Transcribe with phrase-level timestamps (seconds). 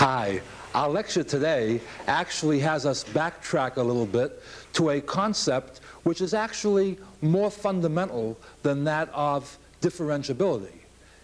[0.00, 0.40] Hi.
[0.74, 4.42] Our lecture today actually has us backtrack a little bit
[4.72, 10.72] to a concept which is actually more fundamental than that of differentiability.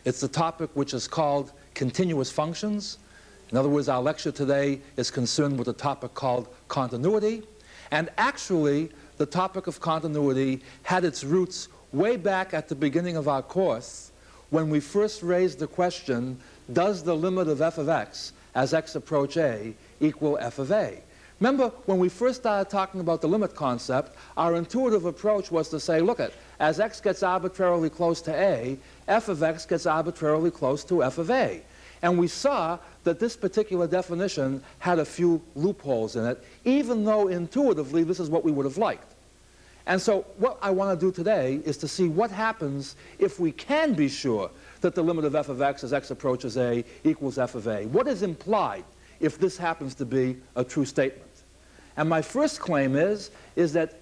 [0.05, 2.99] It's the topic which is called continuous functions.
[3.51, 7.45] In other words, our lecture today is concerned with a topic called continuity.
[7.93, 13.27] And actually, the topic of continuity had its roots way back at the beginning of
[13.27, 14.13] our course
[14.51, 16.39] when we first raised the question,
[16.73, 21.01] does the limit of f of x as x approach a equal f of a?
[21.39, 25.79] Remember, when we first started talking about the limit concept, our intuitive approach was to
[25.79, 30.51] say, look at, as x gets arbitrarily close to a, f of x gets arbitrarily
[30.51, 31.63] close to f of a.
[32.03, 37.29] And we saw that this particular definition had a few loopholes in it, even though
[37.29, 39.13] intuitively this is what we would have liked.
[39.87, 43.53] And so what I want to do today is to see what happens if we
[43.53, 47.39] can be sure that the limit of f of x as x approaches a equals
[47.39, 47.87] f of a.
[47.87, 48.85] What is implied
[49.21, 51.31] if this happens to be a true statement?
[51.97, 53.95] And my first claim is, is that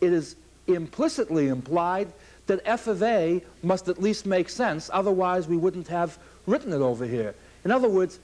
[0.00, 2.12] it is implicitly implied
[2.46, 6.80] that f of a must at least make sense, otherwise we wouldn't have written it
[6.80, 7.34] over here.
[7.64, 8.18] In other words,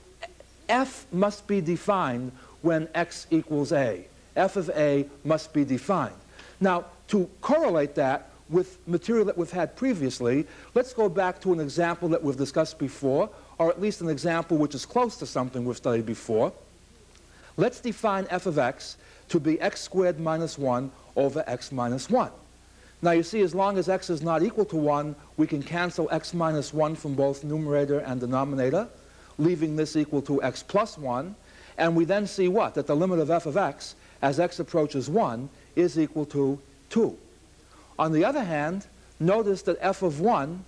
[0.69, 4.05] f must be defined when x equals a.
[4.35, 6.15] f of a must be defined.
[6.59, 11.59] Now, to correlate that with material that we've had previously, let's go back to an
[11.59, 15.65] example that we've discussed before, or at least an example which is close to something
[15.65, 16.51] we've studied before.
[17.57, 18.97] Let's define f of x
[19.29, 22.31] to be x squared minus 1 over x minus 1.
[23.01, 26.07] Now you see, as long as x is not equal to 1, we can cancel
[26.11, 28.87] x minus 1 from both numerator and denominator,
[29.37, 31.35] leaving this equal to x plus 1.
[31.77, 32.75] And we then see what?
[32.75, 36.59] That the limit of f of x as x approaches 1 is equal to
[36.89, 37.17] 2.
[37.99, 38.87] On the other hand,
[39.19, 40.63] notice that f of 1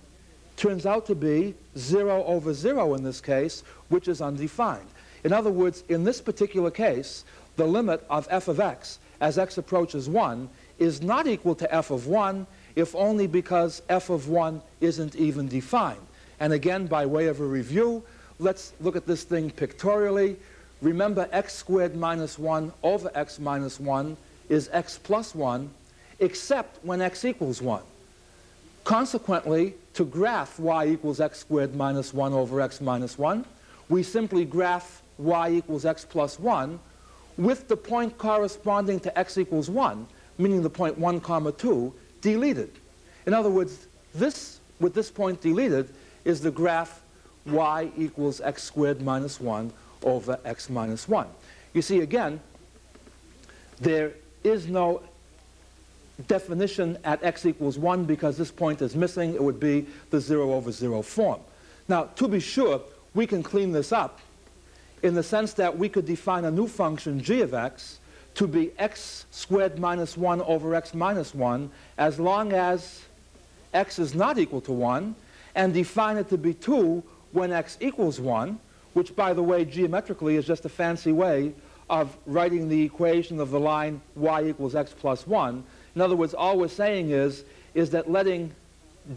[0.56, 4.86] turns out to be 0 over 0 in this case, which is undefined.
[5.24, 7.24] In other words, in this particular case,
[7.56, 10.48] the limit of f of x as x approaches 1
[10.78, 12.46] is not equal to f of 1
[12.76, 16.06] if only because f of 1 isn't even defined.
[16.40, 18.02] And again, by way of a review,
[18.38, 20.36] let's look at this thing pictorially.
[20.82, 24.16] Remember, x squared minus 1 over x minus 1
[24.48, 25.70] is x plus 1,
[26.18, 27.82] except when x equals 1.
[28.84, 33.44] Consequently, to graph y equals x squared minus 1 over x minus 1,
[33.88, 36.78] we simply graph y equals x plus 1
[37.36, 40.06] with the point corresponding to x equals 1,
[40.38, 42.70] meaning the point 1 comma 2, deleted.
[43.26, 45.88] In other words, this, with this point deleted,
[46.24, 47.02] is the graph
[47.46, 49.72] y equals x squared minus 1
[50.02, 51.26] over x minus 1.
[51.72, 52.40] You see, again,
[53.80, 54.12] there
[54.44, 55.02] is no
[56.26, 59.34] definition at x equals 1 because this point is missing.
[59.34, 61.40] It would be the 0 over 0 form.
[61.88, 62.80] Now, to be sure,
[63.14, 64.20] we can clean this up
[65.02, 67.98] in the sense that we could define a new function, g of x,
[68.34, 73.02] to be x squared minus 1 over x minus 1 as long as
[73.72, 75.14] x is not equal to 1,
[75.54, 78.58] and define it to be 2 when x equals 1,
[78.94, 81.52] which, by the way, geometrically is just a fancy way
[81.90, 85.62] of writing the equation of the line y equals x plus 1.
[85.94, 87.44] In other words, all we're saying is,
[87.74, 88.52] is that letting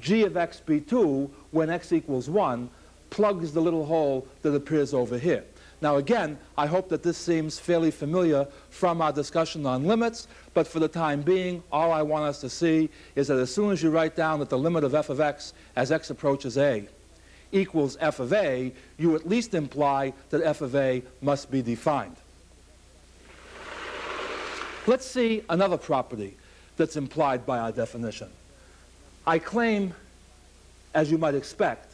[0.02, 2.70] g of x be 2 when x equals 1
[3.10, 5.44] plugs the little hole that appears over here.
[5.80, 10.68] Now again, I hope that this seems fairly familiar from our discussion on limits, but
[10.68, 13.82] for the time being, all I want us to see is that as soon as
[13.82, 16.88] you write down that the limit of f of x as x approaches a
[17.54, 22.18] equals f of a, you at least imply that f of a must be defined.
[24.86, 26.36] Let's see another property
[26.77, 28.29] that's implied by our definition.
[29.25, 29.94] I claim,
[30.94, 31.94] as you might expect,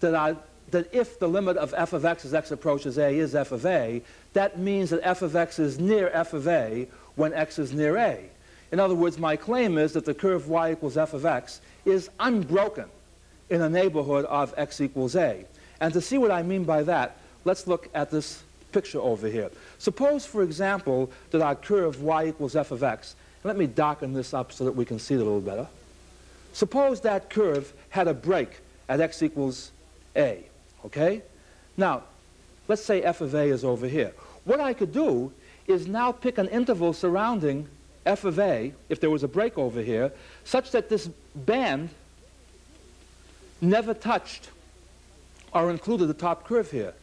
[0.00, 0.36] that I
[0.70, 3.64] that if the limit of f of x as x approaches a is f of
[3.64, 4.02] a,
[4.32, 7.96] that means that f of x is near f of a when x is near
[7.96, 8.28] a.
[8.72, 12.10] In other words, my claim is that the curve y equals f of x is
[12.18, 12.86] unbroken
[13.50, 15.44] in a neighborhood of x equals a.
[15.80, 18.42] And to see what I mean by that, let's look at this
[18.72, 19.50] picture over here.
[19.78, 23.14] Suppose, for example, that our curve y equals f of x,
[23.44, 25.68] let me darken this up so that we can see it a little better.
[26.54, 29.70] Suppose that curve had a break at x equals
[30.16, 30.44] a.
[30.84, 31.22] Okay?
[31.76, 32.04] Now,
[32.68, 34.12] let's say f of a is over here.
[34.44, 35.32] What I could do
[35.66, 37.68] is now pick an interval surrounding
[38.06, 40.12] f of a, if there was a break over here,
[40.44, 41.90] such that this band
[43.60, 44.50] never touched
[45.52, 46.94] or included the top curve here.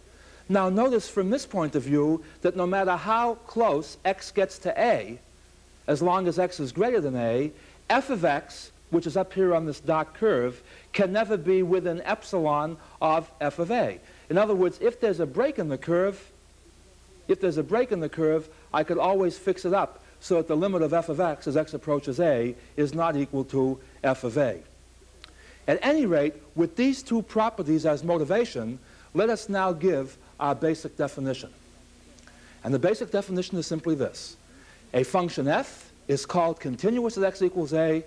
[0.50, 4.74] Now notice from this point of view that no matter how close x gets to
[4.80, 5.20] a,
[5.88, 7.52] as long as x is greater than a,
[7.90, 10.62] f of x, which is up here on this dot curve,
[10.94, 14.00] can never be within epsilon of f of a.
[14.30, 16.32] In other words, if there's a break in the curve,
[17.28, 20.48] if there's a break in the curve, I could always fix it up so that
[20.48, 24.24] the limit of f of x as x approaches a is not equal to f
[24.24, 24.62] of a.
[25.68, 28.80] At any rate, with these two properties as motivation,
[29.14, 31.52] let us now give our basic definition.
[32.64, 34.38] And the basic definition is simply this.
[34.94, 38.04] A function f is called continuous at x equals a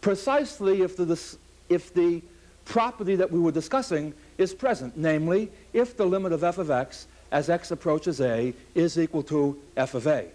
[0.00, 1.20] precisely if the,
[1.68, 2.22] if the
[2.64, 7.06] property that we were discussing is present, namely, if the limit of f of x
[7.30, 10.26] as x approaches a is equal to f of a.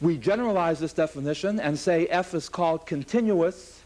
[0.00, 3.82] We generalize this definition and say f is called continuous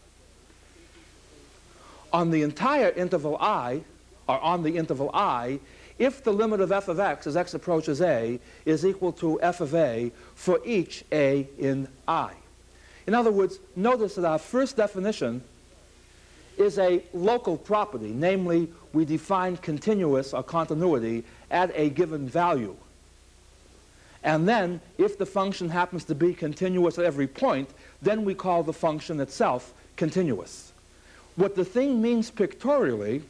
[2.11, 3.81] on the entire interval i,
[4.27, 5.59] or on the interval i,
[6.01, 9.61] if the limit of f of x as x approaches a is equal to f
[9.61, 12.33] of a for each a in i.
[13.05, 15.43] In other words, notice that our first definition
[16.57, 22.75] is a local property, namely we define continuous or continuity at a given value.
[24.23, 27.69] And then, if the function happens to be continuous at every point,
[28.01, 30.71] then we call the function itself continuous.
[31.35, 33.21] What the thing means pictorially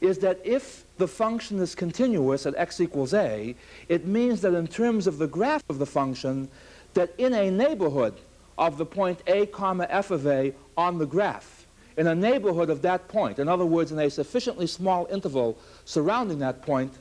[0.00, 3.56] is that if the function is continuous at x equals a,
[3.88, 6.48] it means that in terms of the graph of the function,
[6.94, 8.14] that in a neighborhood
[8.58, 11.66] of the point a comma f of a on the graph,
[11.96, 15.56] in a neighborhood of that point, in other words, in a sufficiently small interval
[15.86, 16.92] surrounding that point,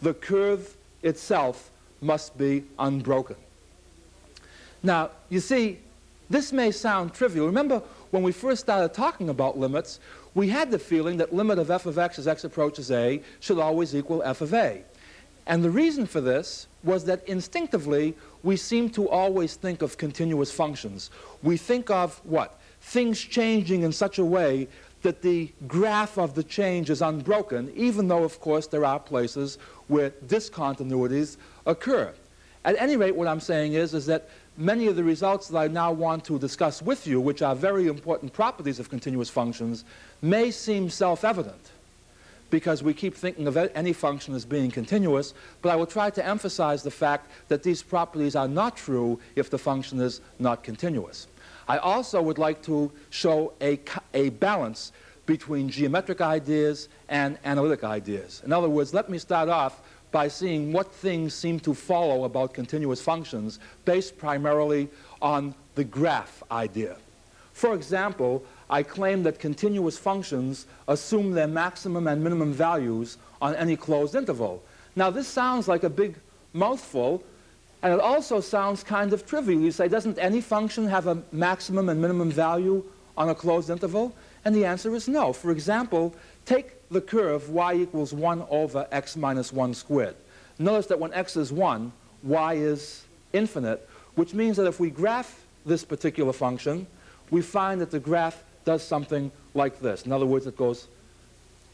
[0.00, 1.70] the curve itself
[2.00, 3.36] must be unbroken.
[4.84, 5.80] Now, you see,
[6.30, 7.46] this may sound trivial.
[7.46, 7.82] Remember,
[8.12, 9.98] when we first started talking about limits,
[10.38, 13.58] we had the feeling that limit of f of x as x approaches a should
[13.58, 14.84] always equal f of a.
[15.48, 18.14] And the reason for this was that instinctively,
[18.44, 21.10] we seem to always think of continuous functions.
[21.42, 22.56] We think of what?
[22.80, 24.68] Things changing in such a way
[25.02, 29.58] that the graph of the change is unbroken, even though, of course, there are places
[29.88, 31.36] where discontinuities
[31.66, 32.14] occur.
[32.64, 34.28] At any rate, what I'm saying is, is that
[34.58, 37.86] many of the results that I now want to discuss with you, which are very
[37.86, 39.84] important properties of continuous functions,
[40.20, 41.70] may seem self-evident
[42.50, 46.26] because we keep thinking of any function as being continuous, but I will try to
[46.26, 51.28] emphasize the fact that these properties are not true if the function is not continuous.
[51.68, 53.78] I also would like to show a,
[54.14, 54.92] a balance
[55.26, 58.40] between geometric ideas and analytic ideas.
[58.46, 62.54] In other words, let me start off by seeing what things seem to follow about
[62.54, 64.88] continuous functions based primarily
[65.20, 66.96] on the graph idea.
[67.52, 73.76] For example, I claim that continuous functions assume their maximum and minimum values on any
[73.76, 74.62] closed interval.
[74.94, 76.16] Now, this sounds like a big
[76.52, 77.22] mouthful,
[77.82, 79.60] and it also sounds kind of trivial.
[79.60, 82.84] You say, doesn't any function have a maximum and minimum value
[83.16, 84.14] on a closed interval?
[84.44, 85.32] And the answer is no.
[85.32, 86.14] For example,
[86.48, 90.16] take the curve y equals 1 over x minus 1 squared.
[90.58, 95.44] Notice that when x is 1, y is infinite, which means that if we graph
[95.66, 96.86] this particular function,
[97.30, 100.06] we find that the graph does something like this.
[100.06, 100.88] In other words, it goes,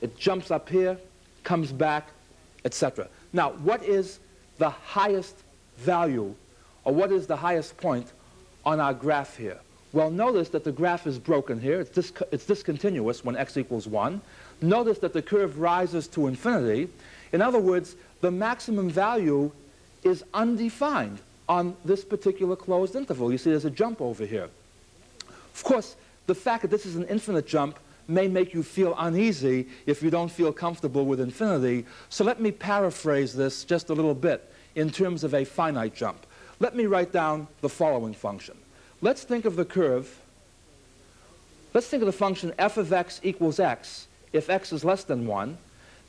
[0.00, 0.98] it jumps up here,
[1.44, 2.08] comes back,
[2.64, 3.08] etc.
[3.32, 4.18] Now, what is
[4.58, 5.36] the highest
[5.78, 6.34] value,
[6.82, 8.12] or what is the highest point
[8.66, 9.58] on our graph here?
[9.92, 11.80] Well, notice that the graph is broken here.
[11.80, 14.20] It's, dis it's discontinuous when x equals 1.
[14.60, 16.88] Notice that the curve rises to infinity.
[17.32, 19.50] In other words, the maximum value
[20.02, 21.18] is undefined
[21.48, 23.30] on this particular closed interval.
[23.30, 24.48] You see there's a jump over here.
[25.54, 25.96] Of course,
[26.26, 30.10] the fact that this is an infinite jump may make you feel uneasy if you
[30.10, 31.86] don't feel comfortable with infinity.
[32.08, 36.26] So let me paraphrase this just a little bit in terms of a finite jump.
[36.60, 38.56] Let me write down the following function.
[39.00, 40.18] Let's think of the curve.
[41.72, 45.26] Let's think of the function f of x equals x if x is less than
[45.26, 45.56] 1.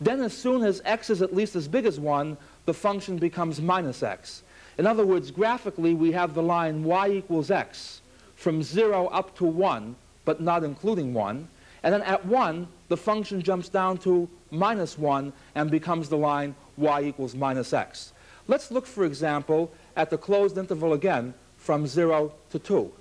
[0.02, 3.62] Then as soon as x is at least as big as 1, the function becomes
[3.62, 4.44] minus x.
[4.78, 8.02] In other words, graphically, we have the line y equals x
[8.36, 11.48] from 0 up to 1, but not including 1.
[11.84, 16.56] And then at 1, the function jumps down to minus 1 and becomes the line
[16.76, 18.12] y equals minus x.
[18.48, 22.92] Let's look, for example, at the closed interval again from 0 to 2.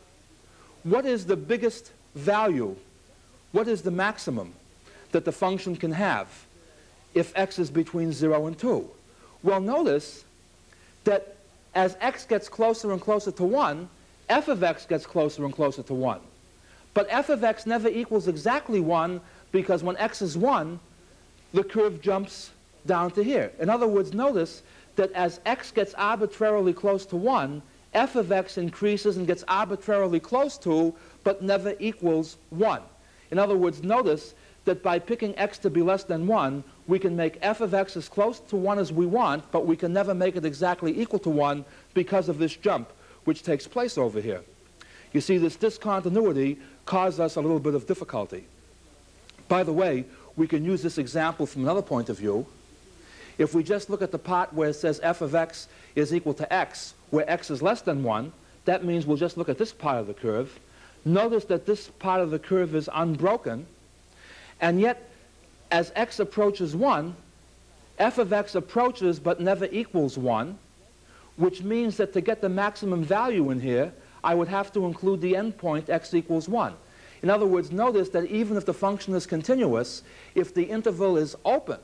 [0.84, 2.76] What is the biggest value?
[3.52, 4.52] What is the maximum
[5.14, 6.28] that the function can have?
[7.14, 8.88] if x is between 0 and 2?
[9.42, 10.24] Well, notice
[11.04, 11.36] that
[11.74, 13.88] as x gets closer and closer to 1,
[14.28, 16.20] f of x gets closer and closer to 1.
[16.92, 19.20] But f of x never equals exactly 1
[19.52, 20.78] because when x is 1,
[21.52, 22.50] the curve jumps
[22.86, 23.52] down to here.
[23.60, 24.62] In other words, notice
[24.96, 27.62] that as x gets arbitrarily close to 1,
[27.94, 32.82] f of x increases and gets arbitrarily close to, but never equals 1.
[33.30, 37.16] In other words, notice that by picking x to be less than 1, we can
[37.16, 40.14] make f of x as close to 1 as we want, but we can never
[40.14, 42.90] make it exactly equal to 1 because of this jump,
[43.24, 44.42] which takes place over here.
[45.12, 48.44] You see, this discontinuity caused us a little bit of difficulty.
[49.48, 50.04] By the way,
[50.36, 52.46] we can use this example from another point of view.
[53.38, 56.34] If we just look at the part where it says f of x is equal
[56.34, 58.32] to x, where x is less than 1,
[58.64, 60.58] that means we'll just look at this part of the curve.
[61.04, 63.66] Notice that this part of the curve is unbroken,
[64.60, 65.10] and yet
[65.70, 67.14] as x approaches 1,
[67.98, 70.58] f of x approaches but never equals 1,
[71.36, 73.92] which means that to get the maximum value in here,
[74.22, 76.74] I would have to include the endpoint x equals 1.
[77.22, 80.02] In other words, notice that even if the function is continuous,
[80.34, 81.78] if the interval is open,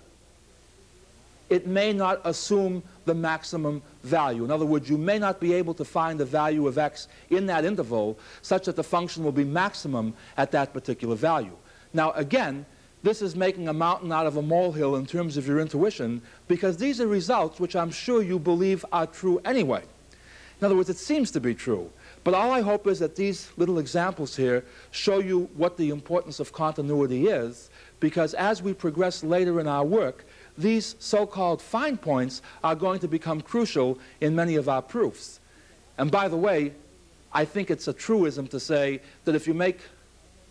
[1.49, 4.45] it may not assume the maximum value.
[4.45, 7.47] In other words, you may not be able to find the value of x in
[7.47, 11.57] that interval such that the function will be maximum at that particular value.
[11.93, 12.67] Now, again,
[13.03, 16.77] this is making a mountain out of a molehill in terms of your intuition because
[16.77, 19.83] these are results which I'm sure you believe are true anyway.
[20.61, 21.91] In other words, it seems to be true.
[22.23, 26.39] But all I hope is that these little examples here show you what the importance
[26.39, 30.27] of continuity is because as we progress later in our work,
[30.59, 35.41] these so-called fine points are going to become crucial in many of our proofs.
[35.97, 36.73] And by the way,
[37.33, 39.81] I think it's a truism to say that if you make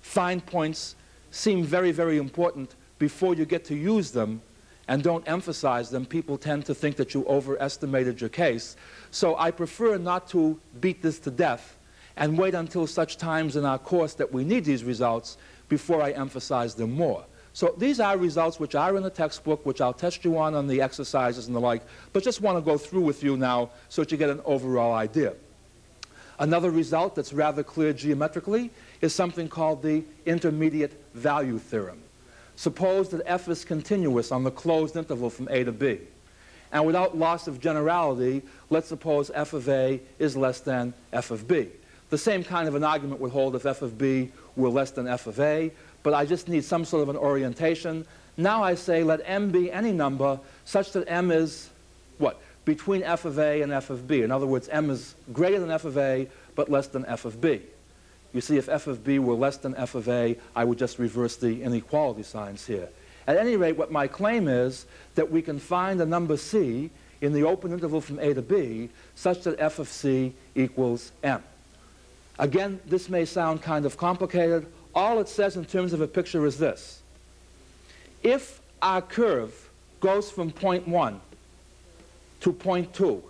[0.01, 0.95] fine points
[1.31, 4.41] seem very, very important before you get to use them
[4.87, 8.75] and don't emphasize them, people tend to think that you overestimated your case.
[9.11, 11.77] So I prefer not to beat this to death
[12.17, 15.37] and wait until such times in our course that we need these results
[15.69, 17.23] before I emphasize them more.
[17.53, 20.67] So these are results which are in the textbook, which I'll test you on on
[20.67, 24.01] the exercises and the like, but just want to go through with you now so
[24.01, 25.33] that you get an overall idea.
[26.39, 32.01] Another result that's rather clear geometrically is something called the intermediate value theorem.
[32.55, 35.99] Suppose that f is continuous on the closed interval from a to b.
[36.71, 41.47] And without loss of generality, let's suppose f of a is less than f of
[41.47, 41.67] b.
[42.09, 45.07] The same kind of an argument would hold if f of b were less than
[45.07, 45.71] f of a,
[46.03, 48.05] but I just need some sort of an orientation.
[48.37, 51.69] Now I say let m be any number such that m is
[52.17, 52.41] what?
[52.69, 54.21] Between f of a and f of b.
[54.21, 57.41] In other words, m is greater than f of a, but less than f of
[57.41, 57.61] b.
[58.31, 60.99] You see, if f of b were less than f of a, I would just
[60.99, 62.87] reverse the inequality signs here.
[63.25, 64.85] At any rate, what my claim is
[65.15, 68.89] that we can find a number c in the open interval from a to b
[69.15, 71.41] such that f of c equals m.
[72.37, 74.67] Again, this may sound kind of complicated.
[74.93, 77.01] All it says in terms of a picture is this.
[78.21, 79.71] If our curve
[80.01, 81.19] goes from point 1
[82.41, 83.23] to point 2,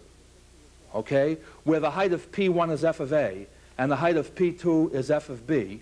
[0.95, 3.47] okay, where the height of p1 is f of a,
[3.79, 5.81] and the height of P2 is f of b,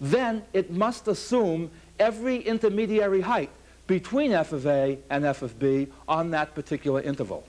[0.00, 3.50] then it must assume every intermediary height
[3.86, 7.46] between f of a and f of b on that particular interval.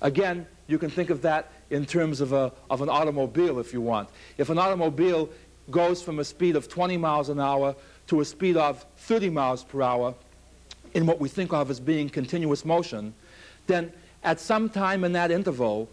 [0.00, 3.80] Again, you can think of that in terms of, a, of an automobile if you
[3.80, 4.08] want.
[4.36, 5.30] If an automobile
[5.70, 7.76] goes from a speed of 20 miles an hour
[8.08, 10.14] to a speed of 30 miles per hour
[10.94, 13.14] in what we think of as being continuous motion,
[13.72, 15.88] then at some time in that interval,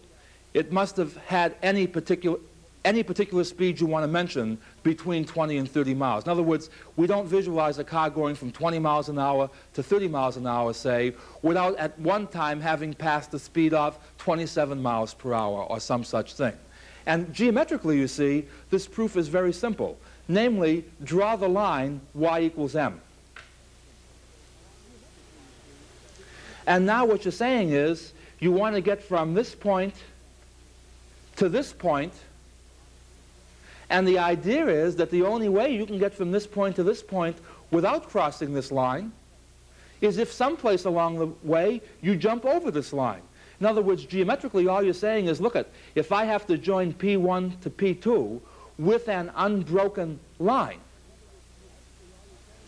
[0.53, 2.37] it must have had any particular,
[2.85, 6.23] any particular speed you want to mention between 20 and 30 miles.
[6.23, 9.83] In other words, we don't visualize a car going from 20 miles an hour to
[9.83, 14.81] 30 miles an hour, say, without at one time having passed the speed of 27
[14.81, 16.53] miles per hour or some such thing.
[17.05, 19.97] And geometrically, you see, this proof is very simple.
[20.27, 23.01] Namely, draw the line y equals m.
[26.69, 29.95] And now what you're saying is you want to get from this point
[31.37, 32.13] to this point.
[33.89, 36.83] and the idea is that the only way you can get from this point to
[36.83, 37.35] this point
[37.71, 39.11] without crossing this line
[39.99, 43.23] is if someplace along the way you jump over this line.
[43.59, 46.93] In other words, geometrically, all you're saying is, look at, if I have to join
[46.93, 48.39] P1 to P2
[48.77, 50.79] with an unbroken line,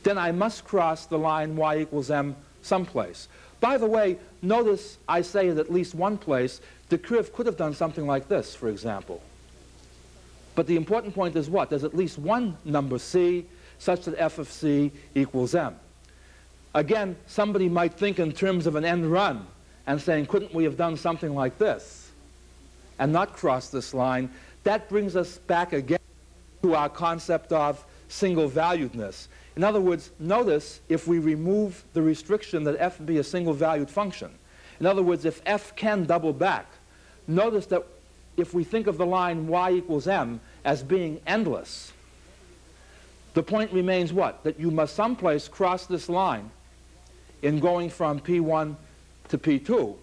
[0.01, 3.27] then I must cross the line y equals m someplace.
[3.61, 7.55] By the way, notice I say in at least one place the curve could have
[7.55, 9.21] done something like this, for example.
[10.55, 11.69] But the important point is what?
[11.69, 13.45] There's at least one number c
[13.79, 15.75] such that f of c equals m.
[16.73, 19.45] Again, somebody might think in terms of an end run
[19.87, 22.11] and saying, couldn't we have done something like this
[22.99, 24.29] and not cross this line?
[24.63, 25.99] That brings us back again
[26.63, 29.27] to our concept of single-valuedness.
[29.55, 34.31] In other words, notice if we remove the restriction that f be a single-valued function.
[34.79, 36.67] In other words, if f can double back,
[37.27, 37.85] notice that
[38.37, 41.91] if we think of the line y equals m as being endless,
[43.33, 44.43] the point remains what?
[44.43, 46.49] That you must someplace cross this line
[47.41, 48.75] in going from P1
[49.29, 49.95] to P2.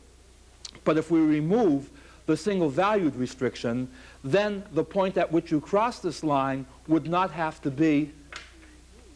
[0.85, 1.90] But if we remove
[2.26, 3.88] the single valued restriction,
[4.23, 8.12] then the point at which you cross this line would not have to be,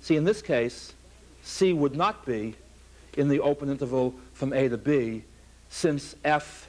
[0.03, 0.93] see in this case,
[1.43, 2.55] C would not be
[3.17, 5.25] in the open interval from A to B
[5.71, 6.69] since F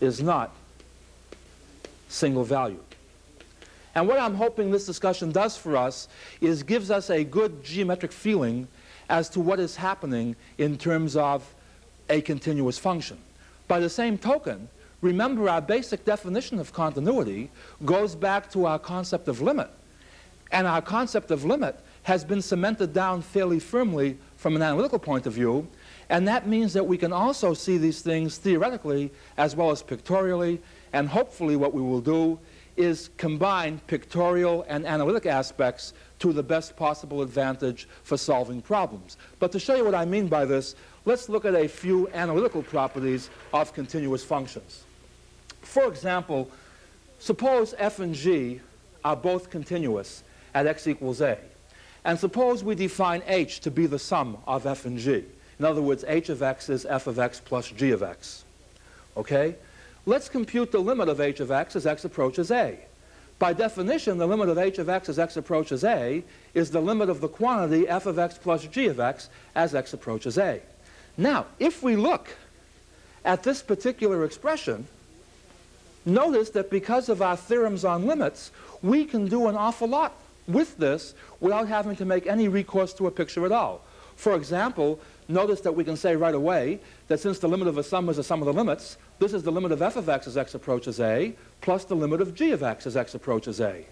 [0.00, 0.50] is not
[2.08, 2.80] single valued.
[3.94, 6.08] And what I'm hoping this discussion does for us
[6.40, 8.66] is gives us a good geometric feeling
[9.10, 11.54] as to what is happening in terms of
[12.08, 13.18] a continuous function.
[13.68, 14.68] By the same token,
[15.02, 17.50] remember our basic definition of continuity
[17.84, 19.70] goes back to our concept of limit.
[20.52, 25.26] And our concept of limit has been cemented down fairly firmly from an analytical point
[25.26, 25.66] of view.
[26.10, 30.60] And that means that we can also see these things theoretically as well as pictorially.
[30.92, 32.38] And hopefully what we will do
[32.76, 39.16] is combine pictorial and analytic aspects to the best possible advantage for solving problems.
[39.38, 42.62] But to show you what I mean by this, let's look at a few analytical
[42.62, 44.84] properties of continuous functions.
[45.62, 46.50] For example,
[47.18, 48.60] suppose f and g
[49.04, 51.38] are both continuous at x equals a.
[52.04, 55.24] And suppose we define h to be the sum of f and g.
[55.58, 58.44] In other words, h of x is f of x plus g of x.
[59.16, 59.54] Okay?
[60.04, 62.78] Let's compute the limit of h of x as x approaches a.
[63.38, 67.08] By definition, the limit of h of x as x approaches a is the limit
[67.08, 70.60] of the quantity f of x plus g of x as x approaches a.
[71.16, 72.36] Now, if we look
[73.24, 74.86] at this particular expression,
[76.04, 78.50] notice that because of our theorems on limits,
[78.82, 80.14] we can do an awful lot
[80.46, 83.82] with this without having to make any recourse to a picture at all.
[84.16, 87.82] For example, notice that we can say right away that since the limit of a
[87.82, 90.26] sum is the sum of the limits, this is the limit of f of x
[90.26, 93.86] as x approaches a plus the limit of g of x as x approaches a.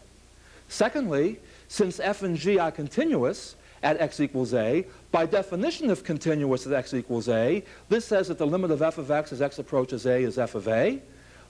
[0.68, 6.66] Secondly, since f and g are continuous at x equals a, by definition of continuous
[6.66, 9.58] at x equals a, this says that the limit of f of x as x
[9.58, 11.00] approaches a is f of a.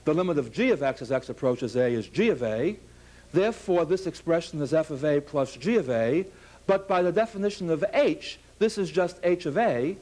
[0.05, 2.79] The limit of g of x as x approaches a is g of a.
[3.33, 6.25] Therefore, this expression is f of a plus g of a.
[6.67, 9.95] But by the definition of h, this is just h of a.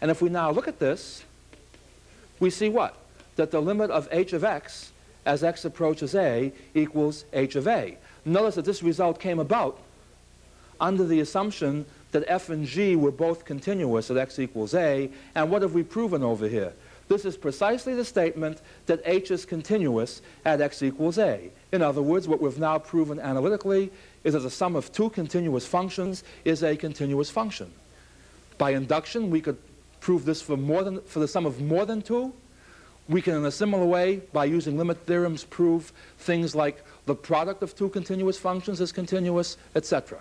[0.00, 1.24] And if we now look at this,
[2.40, 2.96] we see what?
[3.36, 4.92] That the limit of h of x
[5.24, 7.96] as x approaches a equals h of a.
[8.24, 9.78] Notice that this result came about
[10.80, 15.10] under the assumption that f and g were both continuous at x equals a.
[15.34, 16.72] And what have we proven over here?
[17.12, 21.50] This is precisely the statement that h is continuous at x equals a.
[21.70, 23.92] In other words, what we've now proven analytically
[24.24, 27.70] is that the sum of two continuous functions is a continuous function.
[28.56, 29.58] By induction, we could
[30.00, 32.32] prove this for, more than, for the sum of more than two.
[33.10, 37.62] We can, in a similar way, by using limit theorems, prove things like the product
[37.62, 40.18] of two continuous functions is continuous, etc.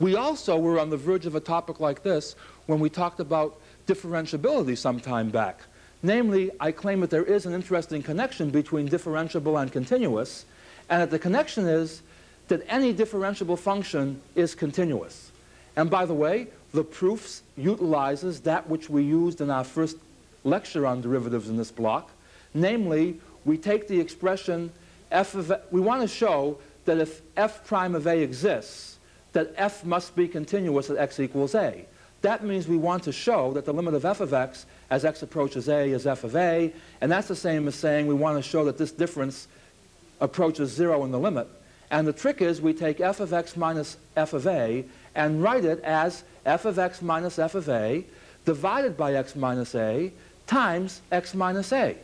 [0.00, 2.34] We also were on the verge of a topic like this
[2.66, 5.60] when we talked about differentiability some time back.
[6.02, 10.44] Namely, I claim that there is an interesting connection between differentiable and continuous,
[10.88, 12.02] and that the connection is
[12.48, 15.30] that any differentiable function is continuous.
[15.76, 19.96] And by the way, the proofs utilizes that which we used in our first
[20.44, 22.10] lecture on derivatives in this block.
[22.52, 24.72] Namely, we take the expression
[25.10, 28.98] f of, we want to show that if f prime of a exists,
[29.32, 31.86] that f must be continuous at x equals a.
[32.22, 35.22] That means we want to show that the limit of f of x as x
[35.22, 38.48] approaches a is f of a, and that's the same as saying we want to
[38.48, 39.48] show that this difference
[40.20, 41.48] approaches zero in the limit.
[41.90, 45.64] And the trick is we take f of x minus f of a and write
[45.64, 48.04] it as f of x minus f of a
[48.44, 50.12] divided by x minus a
[50.46, 51.96] times x minus a.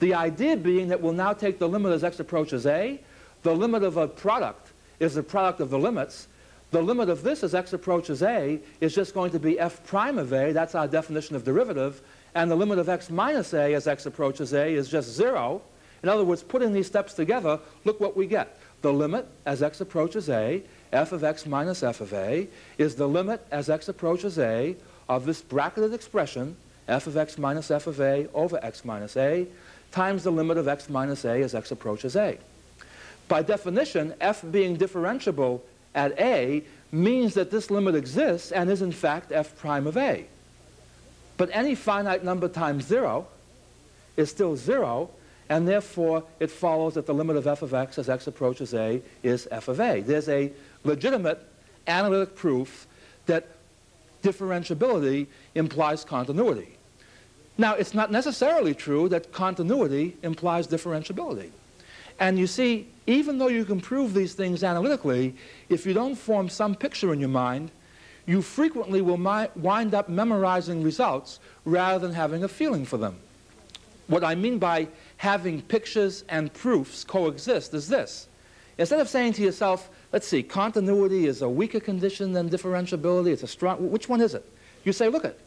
[0.00, 3.00] The idea being that we'll now take the limit as x approaches a.
[3.42, 6.28] The limit of a product is the product of the limits.
[6.74, 10.18] The limit of this as x approaches a is just going to be f prime
[10.18, 10.50] of a.
[10.50, 12.02] That's our definition of derivative.
[12.34, 15.62] And the limit of x minus a as x approaches a is just 0.
[16.02, 18.58] In other words, putting these steps together, look what we get.
[18.82, 23.06] The limit as x approaches a, f of x minus f of a, is the
[23.06, 24.74] limit as x approaches a
[25.08, 26.56] of this bracketed expression,
[26.88, 29.46] f of x minus f of a over x minus a,
[29.92, 32.36] times the limit of x minus a as x approaches a.
[33.28, 35.60] By definition, f being differentiable
[35.94, 40.26] at a means that this limit exists and is in fact f prime of a.
[41.36, 43.26] But any finite number times 0
[44.16, 45.10] is still 0,
[45.48, 49.02] and therefore it follows that the limit of f of x as x approaches a
[49.22, 50.00] is f of a.
[50.00, 50.52] There's a
[50.84, 51.40] legitimate
[51.86, 52.86] analytic proof
[53.26, 53.48] that
[54.22, 56.76] differentiability implies continuity.
[57.56, 61.50] Now, it's not necessarily true that continuity implies differentiability.
[62.18, 65.34] And you see, even though you can prove these things analytically,
[65.68, 67.70] if you don't form some picture in your mind,
[68.26, 69.18] you frequently will
[69.56, 73.16] wind up memorizing results rather than having a feeling for them.
[74.06, 78.28] What I mean by having pictures and proofs coexist is this.
[78.76, 83.42] Instead of saying to yourself, let's see, continuity is a weaker condition than differentiability, it's
[83.42, 84.44] a strong, which one is it?
[84.84, 85.38] You say, look at,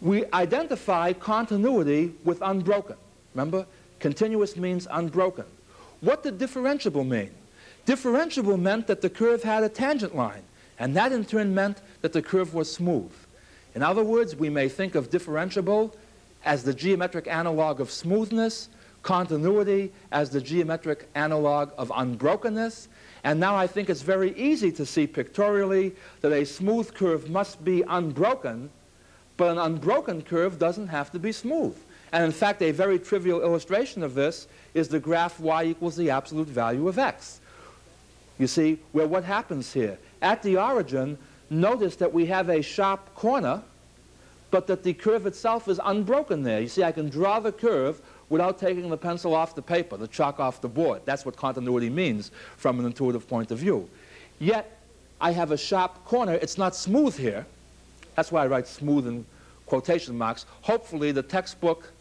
[0.00, 2.96] we identify continuity with unbroken.
[3.34, 3.66] Remember,
[3.98, 5.46] continuous means unbroken.
[6.00, 7.30] What did differentiable mean?
[7.86, 10.42] Differentiable meant that the curve had a tangent line,
[10.78, 13.12] and that in turn meant that the curve was smooth.
[13.74, 15.94] In other words, we may think of differentiable
[16.44, 18.68] as the geometric analog of smoothness,
[19.02, 22.88] continuity as the geometric analog of unbrokenness,
[23.24, 27.64] and now I think it's very easy to see pictorially that a smooth curve must
[27.64, 28.70] be unbroken,
[29.36, 31.76] but an unbroken curve doesn't have to be smooth.
[32.12, 36.10] And in fact, a very trivial illustration of this is the graph y equals the
[36.10, 37.40] absolute value of x.
[38.38, 39.98] You see, where what happens here?
[40.22, 41.18] At the origin,
[41.50, 43.62] notice that we have a sharp corner,
[44.50, 46.60] but that the curve itself is unbroken there.
[46.60, 50.08] You see, I can draw the curve without taking the pencil off the paper, the
[50.08, 51.02] chalk off the board.
[51.04, 53.88] That's what continuity means from an intuitive point of view.
[54.38, 54.78] Yet,
[55.20, 56.34] I have a sharp corner.
[56.34, 57.44] It's not smooth here.
[58.14, 59.26] That's why I write smooth in
[59.66, 60.46] quotation marks.
[60.62, 61.92] Hopefully, the textbook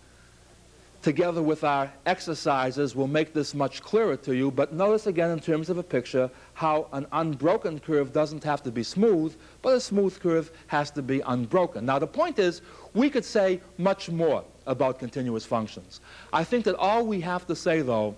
[1.08, 4.52] together with our exercises will make this much clearer to you.
[4.52, 8.72] But notice again in terms of a picture how an unbroken curve doesn't have to
[8.72, 11.86] be smooth, but a smooth curve has to be unbroken.
[11.86, 12.62] Now the point is,
[12.94, 16.02] we could say much more about continuous functions.
[16.34, 18.14] I think that all we have to say, though,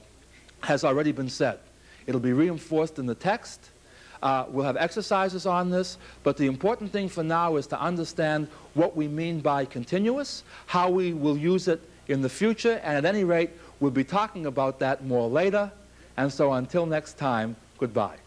[0.62, 1.60] has already been said.
[2.08, 3.70] It'll be reinforced in the text.
[4.24, 8.48] Uh, we'll have exercises on this, but the important thing for now is to understand
[8.74, 13.06] what we mean by continuous, how we will use it in the future, and at
[13.06, 15.72] any rate, we'll be talking about that more later.
[16.18, 18.18] And so until next time, goodbye.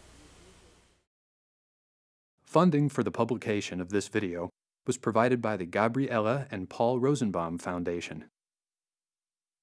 [2.43, 4.49] Funding for the publication of this video
[4.85, 8.25] was provided by the Gabriella and Paul Rosenbaum Foundation.